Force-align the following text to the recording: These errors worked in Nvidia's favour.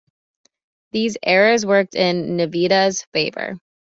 These 0.93 1.17
errors 1.21 1.63
worked 1.63 1.93
in 1.93 2.35
Nvidia's 2.37 3.03
favour. 3.13 3.59